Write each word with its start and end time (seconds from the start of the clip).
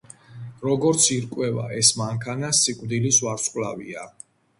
როგორც 0.67 1.03
ირკვევა, 1.15 1.65
ეს 1.81 1.91
მანქანა 1.99 2.49
სიკვდილის 2.61 3.21
ვარსკვლავია. 3.27 4.09